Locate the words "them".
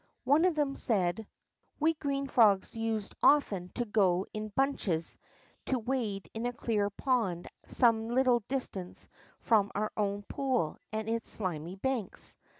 0.55-0.75